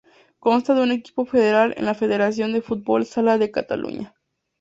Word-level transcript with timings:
Consta 0.39 0.73
de 0.73 0.81
un 0.81 0.91
equipo 0.91 1.27
federado 1.27 1.73
en 1.75 1.85
la 1.85 1.93
federación 1.93 2.53
de 2.53 2.63
fútbol 2.63 3.05
sala 3.05 3.37
de 3.37 3.51
Cataluña. 3.51 4.15